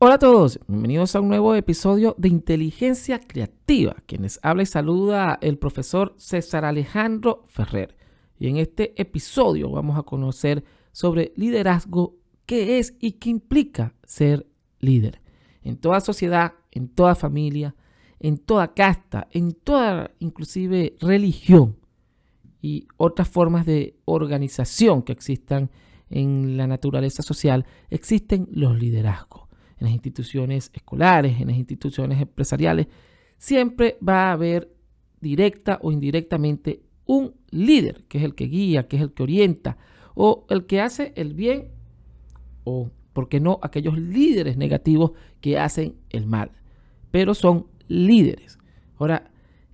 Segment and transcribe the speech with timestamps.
[0.00, 3.96] Hola a todos, bienvenidos a un nuevo episodio de Inteligencia Creativa.
[4.06, 7.96] Quienes habla y saluda el profesor César Alejandro Ferrer.
[8.38, 12.14] Y en este episodio vamos a conocer sobre liderazgo,
[12.46, 14.46] qué es y qué implica ser
[14.78, 15.20] líder.
[15.62, 17.74] En toda sociedad, en toda familia,
[18.20, 21.76] en toda casta, en toda inclusive religión
[22.62, 25.72] y otras formas de organización que existan
[26.08, 29.47] en la naturaleza social, existen los liderazgos
[29.78, 32.88] en las instituciones escolares, en las instituciones empresariales,
[33.36, 34.72] siempre va a haber
[35.20, 39.78] directa o indirectamente un líder, que es el que guía, que es el que orienta,
[40.14, 41.70] o el que hace el bien,
[42.64, 46.50] o, ¿por qué no?, aquellos líderes negativos que hacen el mal,
[47.10, 48.58] pero son líderes.
[48.96, 49.30] Ahora,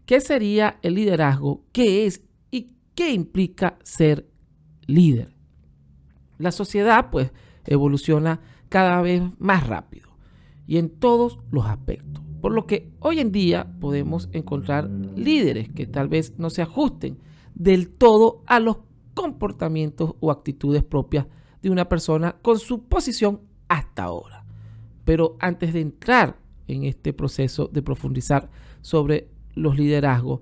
[0.06, 1.64] ¿qué sería el liderazgo?
[1.72, 4.28] ¿Qué es y qué implica ser
[4.86, 5.34] líder?
[6.38, 7.32] La sociedad, pues,
[7.66, 8.40] evoluciona
[8.74, 10.08] cada vez más rápido
[10.66, 12.24] y en todos los aspectos.
[12.40, 17.20] Por lo que hoy en día podemos encontrar líderes que tal vez no se ajusten
[17.54, 18.78] del todo a los
[19.14, 21.28] comportamientos o actitudes propias
[21.62, 24.44] de una persona con su posición hasta ahora.
[25.04, 30.40] Pero antes de entrar en este proceso de profundizar sobre los liderazgos,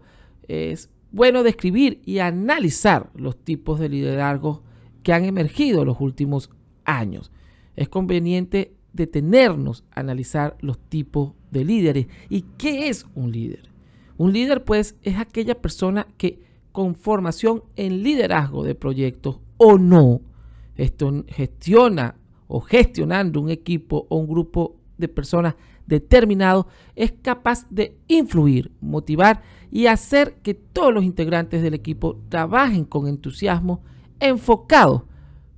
[0.49, 4.63] es bueno describir y analizar los tipos de liderazgo
[5.03, 6.49] que han emergido en los últimos
[6.87, 7.31] años
[7.77, 13.71] es conveniente detenernos a analizar los tipos de líderes y qué es un líder.
[14.19, 16.41] Un líder pues es aquella persona que
[16.73, 20.21] con formación en liderazgo de proyectos o no
[20.77, 22.17] gestiona
[22.49, 25.55] o gestionando un equipo o un grupo de personas
[25.87, 32.85] determinado es capaz de influir, motivar y hacer que todos los integrantes del equipo trabajen
[32.85, 33.83] con entusiasmo
[34.21, 35.03] enfocados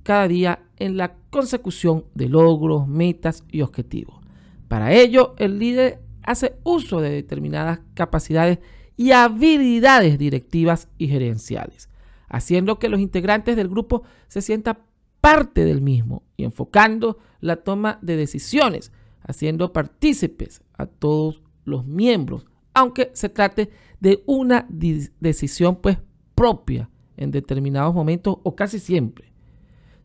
[0.03, 4.19] cada día en la consecución de logros, metas y objetivos.
[4.67, 8.59] Para ello, el líder hace uso de determinadas capacidades
[8.97, 11.89] y habilidades directivas y gerenciales,
[12.27, 14.79] haciendo que los integrantes del grupo se sientan
[15.21, 18.91] parte del mismo y enfocando la toma de decisiones,
[19.21, 23.69] haciendo partícipes a todos los miembros, aunque se trate
[23.99, 25.97] de una decisión pues
[26.35, 29.34] propia en determinados momentos o casi siempre.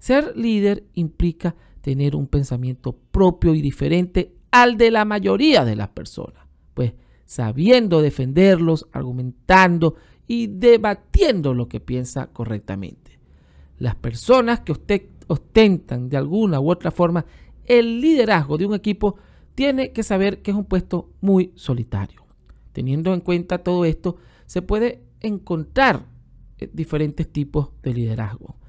[0.00, 5.88] Ser líder implica tener un pensamiento propio y diferente al de la mayoría de las
[5.88, 6.42] personas,
[6.74, 6.94] pues
[7.26, 9.94] sabiendo defenderlos, argumentando
[10.26, 13.18] y debatiendo lo que piensa correctamente.
[13.78, 14.72] Las personas que
[15.28, 17.26] ostentan de alguna u otra forma
[17.66, 19.16] el liderazgo de un equipo
[19.54, 22.24] tiene que saber que es un puesto muy solitario.
[22.72, 26.06] Teniendo en cuenta todo esto, se puede encontrar
[26.58, 28.59] eh, diferentes tipos de liderazgo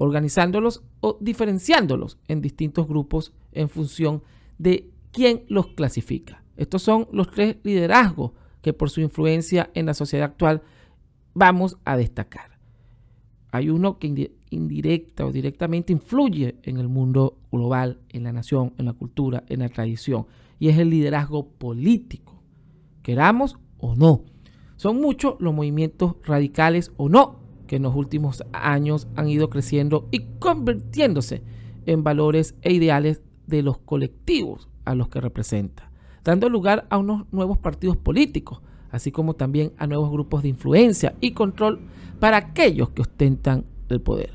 [0.00, 4.22] organizándolos o diferenciándolos en distintos grupos en función
[4.56, 6.42] de quién los clasifica.
[6.56, 10.62] Estos son los tres liderazgos que por su influencia en la sociedad actual
[11.34, 12.58] vamos a destacar.
[13.52, 18.86] Hay uno que indirecta o directamente influye en el mundo global, en la nación, en
[18.86, 20.26] la cultura, en la tradición,
[20.58, 22.42] y es el liderazgo político,
[23.02, 24.24] queramos o no.
[24.76, 30.08] Son muchos los movimientos radicales o no que en los últimos años han ido creciendo
[30.10, 31.44] y convirtiéndose
[31.86, 35.92] en valores e ideales de los colectivos a los que representa,
[36.24, 38.60] dando lugar a unos nuevos partidos políticos,
[38.90, 41.78] así como también a nuevos grupos de influencia y control
[42.18, 44.32] para aquellos que ostentan el poder.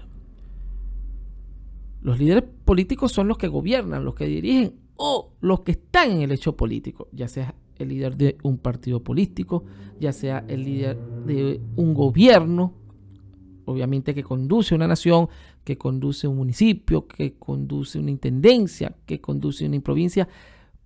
[2.02, 6.22] Los líderes políticos son los que gobiernan, los que dirigen o los que están en
[6.22, 9.66] el hecho político, ya sea el líder de un partido político,
[10.00, 12.85] ya sea el líder de un gobierno
[13.66, 15.28] obviamente que conduce una nación,
[15.64, 20.28] que conduce un municipio, que conduce una intendencia, que conduce una provincia,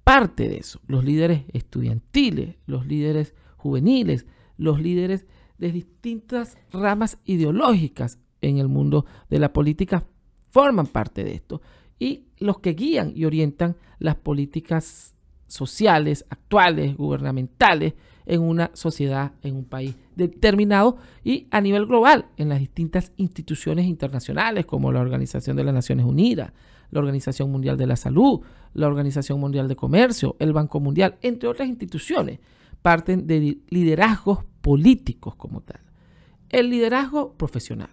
[0.03, 0.79] parte de eso.
[0.87, 4.25] Los líderes estudiantiles, los líderes juveniles,
[4.57, 5.25] los líderes
[5.57, 10.05] de distintas ramas ideológicas en el mundo de la política
[10.49, 11.61] forman parte de esto.
[11.99, 15.15] Y los que guían y orientan las políticas
[15.47, 17.93] sociales, actuales, gubernamentales,
[18.29, 23.87] en una sociedad, en un país determinado y a nivel global, en las distintas instituciones
[23.87, 26.53] internacionales como la Organización de las Naciones Unidas,
[26.91, 28.41] la Organización Mundial de la Salud,
[28.75, 32.39] la Organización Mundial de Comercio, el Banco Mundial, entre otras instituciones,
[32.83, 35.81] parten de liderazgos políticos como tal.
[36.49, 37.89] El liderazgo profesional.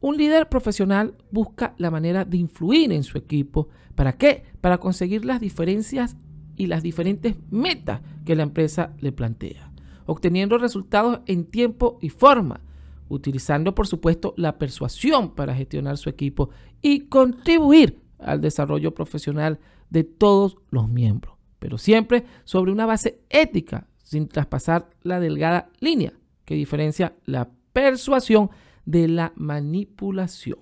[0.00, 3.68] Un líder profesional busca la manera de influir en su equipo.
[3.94, 4.44] ¿Para qué?
[4.60, 6.16] Para conseguir las diferencias
[6.60, 9.72] y las diferentes metas que la empresa le plantea,
[10.04, 12.60] obteniendo resultados en tiempo y forma,
[13.08, 16.50] utilizando por supuesto la persuasión para gestionar su equipo
[16.82, 19.58] y contribuir al desarrollo profesional
[19.88, 26.12] de todos los miembros, pero siempre sobre una base ética, sin traspasar la delgada línea
[26.44, 28.50] que diferencia la persuasión
[28.84, 30.58] de la manipulación.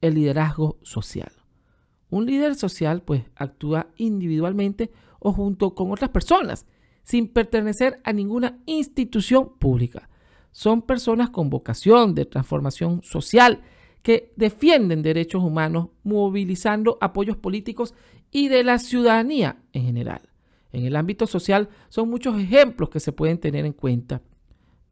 [0.00, 1.32] El liderazgo social.
[2.10, 6.66] Un líder social pues actúa individualmente o junto con otras personas,
[7.02, 10.08] sin pertenecer a ninguna institución pública.
[10.50, 13.62] Son personas con vocación de transformación social
[14.02, 17.94] que defienden derechos humanos movilizando apoyos políticos
[18.30, 20.22] y de la ciudadanía en general.
[20.72, 24.22] En el ámbito social son muchos ejemplos que se pueden tener en cuenta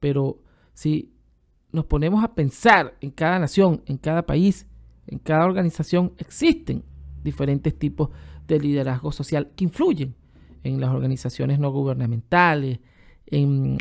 [0.00, 0.38] pero
[0.72, 1.12] si
[1.72, 4.66] nos ponemos a pensar en cada nación, en cada país,
[5.06, 6.84] en cada organización, existen
[7.26, 8.08] diferentes tipos
[8.46, 10.14] de liderazgo social que influyen
[10.62, 12.80] en las organizaciones no gubernamentales,
[13.26, 13.76] en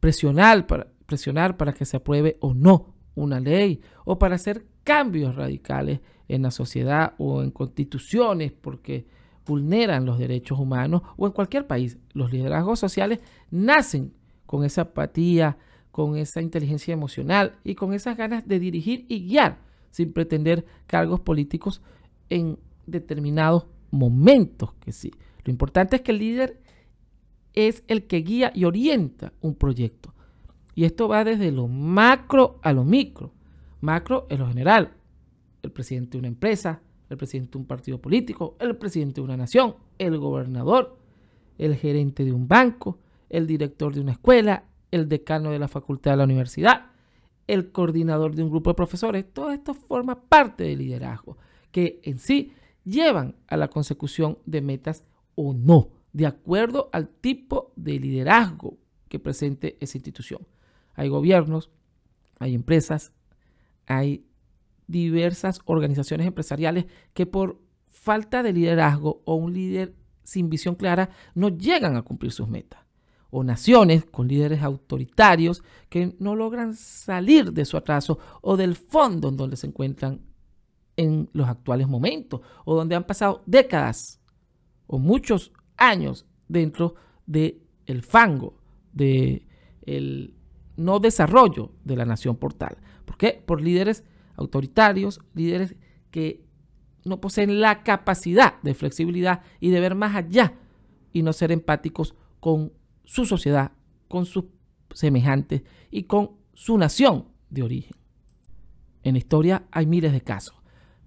[0.00, 5.36] presionar para, presionar para que se apruebe o no una ley, o para hacer cambios
[5.36, 9.06] radicales en la sociedad o en constituciones, porque
[9.46, 11.98] vulneran los derechos humanos, o en cualquier país.
[12.14, 13.20] Los liderazgos sociales
[13.50, 14.14] nacen
[14.46, 15.58] con esa apatía,
[15.90, 19.58] con esa inteligencia emocional y con esas ganas de dirigir y guiar
[19.92, 21.82] sin pretender cargos políticos
[22.32, 25.12] en determinados momentos que sí.
[25.44, 26.60] Lo importante es que el líder
[27.52, 30.14] es el que guía y orienta un proyecto.
[30.74, 33.32] Y esto va desde lo macro a lo micro.
[33.80, 34.94] Macro es lo general.
[35.62, 36.80] El presidente de una empresa,
[37.10, 40.96] el presidente de un partido político, el presidente de una nación, el gobernador,
[41.58, 42.98] el gerente de un banco,
[43.28, 46.86] el director de una escuela, el decano de la facultad de la universidad,
[47.46, 49.26] el coordinador de un grupo de profesores.
[49.32, 51.36] Todo esto forma parte del liderazgo,
[51.72, 52.52] que en sí
[52.84, 55.04] llevan a la consecución de metas
[55.34, 58.78] o no, de acuerdo al tipo de liderazgo
[59.08, 60.46] que presente esa institución.
[60.94, 61.70] Hay gobiernos,
[62.38, 63.12] hay empresas,
[63.86, 64.26] hay
[64.86, 71.48] diversas organizaciones empresariales que por falta de liderazgo o un líder sin visión clara no
[71.48, 72.80] llegan a cumplir sus metas
[73.30, 79.30] o naciones con líderes autoritarios que no logran salir de su atraso o del fondo
[79.30, 80.20] en donde se encuentran
[80.96, 84.20] en los actuales momentos o donde han pasado décadas
[84.86, 86.94] o muchos años dentro
[87.26, 88.58] del el fango
[88.92, 89.46] del
[89.82, 90.34] el
[90.76, 92.76] no desarrollo de la nación portal.
[93.04, 93.42] ¿Por qué?
[93.44, 94.04] Por líderes
[94.36, 95.76] autoritarios, líderes
[96.10, 96.44] que
[97.04, 100.54] no poseen la capacidad de flexibilidad y de ver más allá
[101.12, 102.72] y no ser empáticos con
[103.04, 103.72] su sociedad,
[104.08, 104.44] con sus
[104.94, 107.96] semejantes y con su nación de origen.
[109.02, 110.61] En historia hay miles de casos.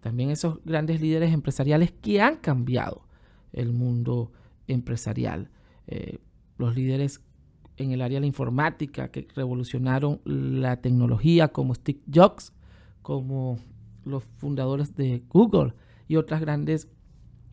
[0.06, 3.08] También esos grandes líderes empresariales que han cambiado
[3.54, 4.32] el mundo
[4.68, 5.50] empresarial.
[5.88, 6.20] Eh,
[6.60, 7.22] los líderes
[7.78, 12.54] en el área de la informática que revolucionaron la tecnología como Steve Jobs,
[13.02, 13.58] como
[14.04, 15.74] los fundadores de Google
[16.08, 16.88] y otras grandes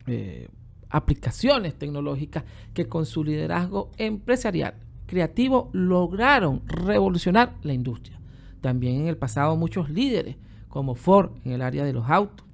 [0.05, 0.47] eh,
[0.89, 2.43] aplicaciones tecnológicas
[2.75, 4.75] que con su liderazgo empresarial
[5.07, 8.21] creativo lograron revolucionar la industria.
[8.61, 10.35] También en el pasado muchos líderes
[10.73, 12.47] como Ford en el área de los autos,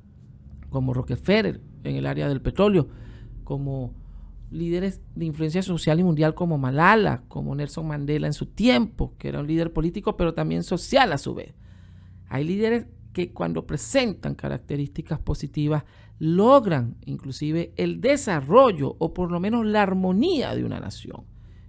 [0.69, 2.89] como Rockefeller en el área del petróleo,
[3.45, 3.93] como
[4.51, 9.29] líderes de influencia social y mundial como Malala, como Nelson Mandela en su tiempo, que
[9.29, 11.53] era un líder político pero también social a su vez.
[12.27, 15.85] Hay líderes que cuando presentan características positivas
[16.17, 21.23] logran inclusive el desarrollo o por lo menos la armonía de una nación.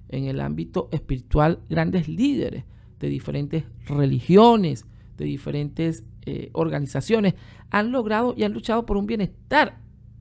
[0.08, 2.64] En el ámbito espiritual, grandes líderes
[2.98, 4.84] de diferentes religiones,
[5.20, 7.34] de diferentes eh, organizaciones,
[7.70, 9.78] han logrado y han luchado por un bienestar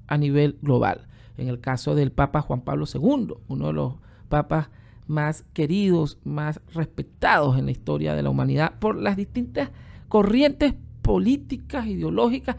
[0.07, 1.07] a nivel global.
[1.37, 3.95] En el caso del Papa Juan Pablo II, uno de los
[4.27, 4.69] papas
[5.07, 9.69] más queridos, más respetados en la historia de la humanidad por las distintas
[10.09, 12.57] corrientes políticas, ideológicas,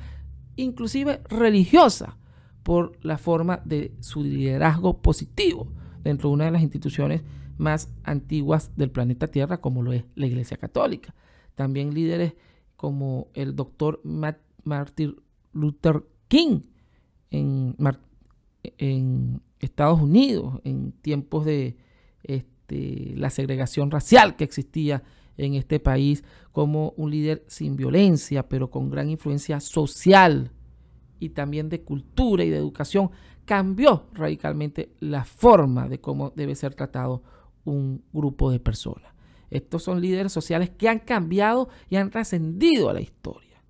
[0.56, 2.14] inclusive religiosas,
[2.62, 5.68] por la forma de su liderazgo positivo
[6.02, 7.22] dentro de una de las instituciones
[7.58, 11.14] más antiguas del planeta Tierra, como lo es la Iglesia Católica.
[11.60, 12.32] También líderes
[12.74, 15.16] como el doctor Martin
[15.52, 16.60] Luther King
[17.30, 17.76] en,
[19.58, 21.76] Estados Unidos, en tiempos de
[22.22, 25.02] este, la segregación racial que existía
[25.36, 30.52] en este país como un líder sin violencia, pero con gran influencia social
[31.18, 33.10] y también de cultura y de educación,
[33.44, 37.22] cambió radicalmente la forma de cómo debe ser tratado
[37.66, 39.12] un grupo de personas.
[39.50, 43.62] Estos son líderes sociales que han cambiado y han trascendido a la historia,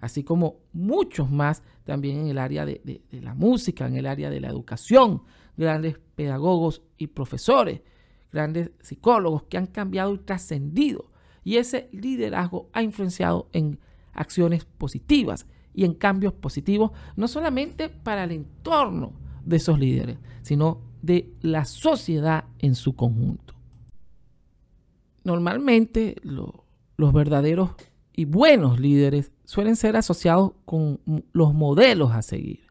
[0.00, 4.40] así como muchos más también en el área de, la música, en el área de
[4.40, 5.22] la educación,
[5.56, 7.82] grandes pedagogos y profesores
[8.32, 11.10] grandes psicólogos que han cambiado y trascendido.
[11.44, 13.78] Y ese liderazgo ha influenciado en
[14.12, 19.12] acciones positivas y en cambios positivos, no solamente para el entorno
[19.44, 23.54] de esos líderes, sino de la sociedad en su conjunto.
[25.24, 27.70] Normalmente los verdaderos
[28.12, 31.00] y buenos líderes suelen ser asociados con
[31.32, 32.66] los modelos a seguir.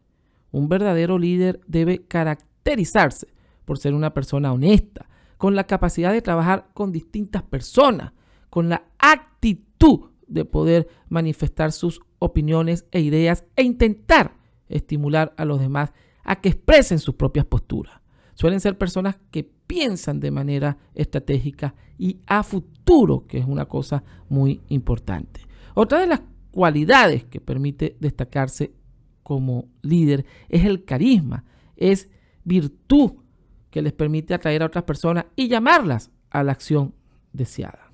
[0.50, 3.28] Un verdadero líder debe caracterizarse
[3.64, 8.12] por ser una persona honesta, con la capacidad de trabajar con distintas personas,
[8.50, 14.36] con la actitud de poder manifestar sus opiniones e ideas e intentar
[14.68, 15.92] estimular a los demás
[16.24, 18.00] a que expresen sus propias posturas.
[18.34, 24.02] Suelen ser personas que piensan de manera estratégica y a futuro, que es una cosa
[24.28, 25.42] muy importante.
[25.74, 28.72] Otra de las cualidades que permite destacarse
[29.22, 31.44] como líder es el carisma,
[31.76, 32.10] es
[32.42, 33.12] virtud
[33.70, 36.92] que les permite atraer a otras personas y llamarlas a la acción
[37.32, 37.92] deseada.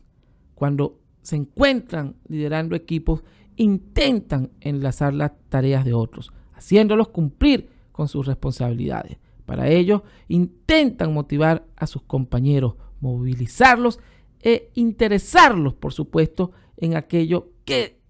[0.55, 3.23] Cuando se encuentran liderando equipos,
[3.57, 9.19] intentan enlazar las tareas de otros, haciéndolos cumplir con sus responsabilidades.
[9.47, 14.01] Para ello, intentan motivar a sus compañeros, movilizarlos
[14.41, 18.01] e interesarlos, por supuesto, en aquello que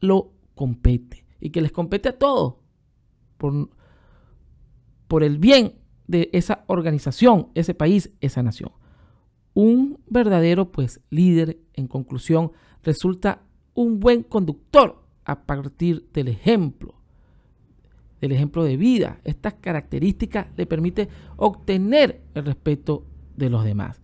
[0.00, 2.56] lo compete y que les compete a todos
[3.36, 3.70] por,
[5.06, 5.74] por el bien
[6.06, 8.72] de esa organización, ese país, esa nación.
[9.54, 13.42] Un verdadero pues líder, en conclusión, resulta
[13.74, 16.99] un buen conductor a partir del ejemplo,
[18.20, 19.20] del ejemplo de vida.
[19.24, 23.04] Estas características le permiten obtener el respeto
[23.36, 24.00] de los demás.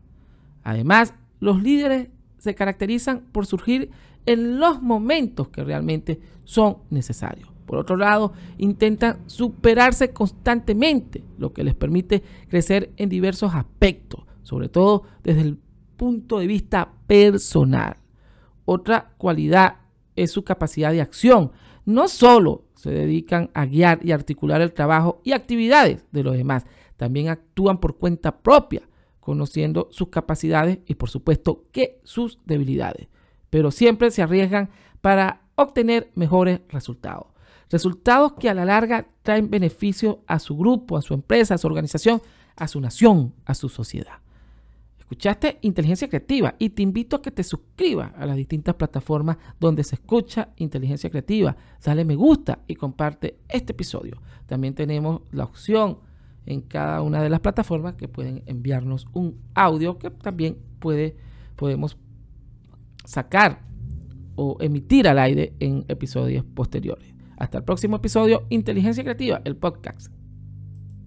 [0.63, 2.09] Además, los líderes
[2.39, 3.91] se caracterizan por surgir
[4.25, 7.51] en los momentos que realmente son necesarios.
[7.67, 14.69] Por otro lado, intentan superarse constantemente, lo que les permite crecer en diversos aspectos, sobre
[14.69, 15.59] todo desde el
[15.97, 17.97] punto de vista personal.
[18.65, 19.79] Otra cualidad
[20.15, 21.53] es su capacidad de acción.
[21.85, 26.65] No solo se dedican a guiar y articular el trabajo y actividades de los demás,
[26.97, 28.83] también actúan por cuenta propia,
[29.21, 33.09] conociendo sus capacidades y por supuesto que sus debilidades,
[33.51, 37.27] pero siempre se arriesgan para obtener mejores resultados.
[37.69, 41.67] Resultados que a la larga traen beneficio a su grupo, a su empresa, a su
[41.67, 42.23] organización,
[42.55, 44.21] a su nación, a su sociedad.
[45.07, 49.85] Escuchaste Inteligencia Creativa y te invito a que te suscribas a las distintas plataformas donde
[49.85, 51.57] se escucha Inteligencia Creativa.
[51.85, 54.21] Dale me gusta y comparte este episodio.
[54.47, 56.01] También tenemos la opción
[56.45, 61.17] en cada una de las plataformas que pueden enviarnos un audio que también puede,
[61.55, 61.97] podemos
[63.05, 63.63] sacar
[64.35, 67.15] o emitir al aire en episodios posteriores.
[67.37, 70.16] Hasta el próximo episodio, Inteligencia Creativa, el podcast.